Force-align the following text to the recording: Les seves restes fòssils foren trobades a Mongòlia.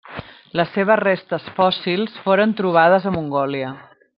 Les 0.59 0.71
seves 0.77 0.99
restes 1.01 1.45
fòssils 1.59 2.17
foren 2.25 2.57
trobades 2.63 3.09
a 3.11 3.15
Mongòlia. 3.19 3.71